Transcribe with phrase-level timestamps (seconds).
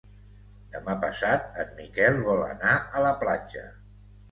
[0.75, 3.71] Demà passat en Miquel vol anar a la platja.